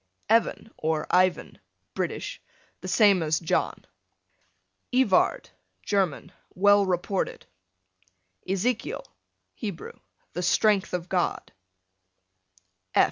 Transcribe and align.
Evan, 0.29 0.71
or 0.79 1.05
Ivan, 1.11 1.59
British, 1.93 2.41
the 2.79 2.87
same 2.87 3.21
as 3.21 3.39
John. 3.39 3.85
Evard, 4.91 5.51
German, 5.83 6.31
well 6.55 6.87
reported. 6.87 7.45
Ezekiel, 8.49 9.05
Hebrew, 9.53 9.99
the 10.33 10.41
strength 10.41 10.95
of 10.95 11.07
God. 11.07 11.53